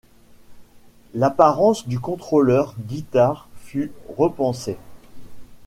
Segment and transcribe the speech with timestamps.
[1.13, 4.77] L'apparence du contrôleur guitare fut repensée.